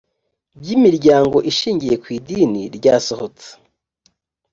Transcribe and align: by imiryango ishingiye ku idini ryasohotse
by 0.59 0.67
imiryango 0.75 1.37
ishingiye 1.51 1.95
ku 2.01 2.07
idini 2.17 2.61
ryasohotse 2.75 3.47